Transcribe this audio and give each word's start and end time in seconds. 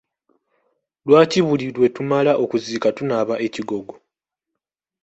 Lwaki 1.07 1.39
buli 1.47 1.67
lwe 1.75 1.87
tumala 1.95 2.31
okuziika 2.43 2.89
tunaaba 2.97 3.35
ekigogo? 3.45 3.95